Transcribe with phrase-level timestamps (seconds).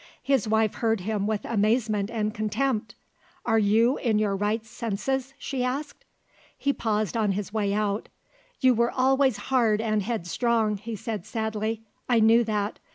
[0.23, 2.95] His wife heard him with amazement and contempt.
[3.45, 6.05] "Are you in your right senses?" she asked.
[6.57, 8.09] He paused on his way out.
[8.59, 12.79] "You were always hard and headstrong," he said sadly; "I knew that.